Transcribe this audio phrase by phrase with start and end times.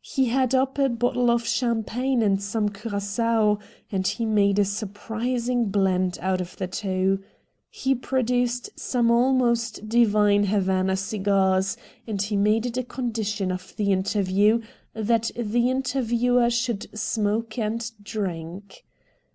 [0.00, 3.60] He had up a bottle of champagne and some cura9oa,
[3.92, 7.22] and he made a surprising blend out of the two.
[7.68, 11.76] He produced some almost divine Havana cigars,
[12.06, 14.62] and he made it a condition of the interview
[14.94, 17.02] that the interviewer should 204 RED DIAMONDS
[17.52, 18.86] smoke and drink.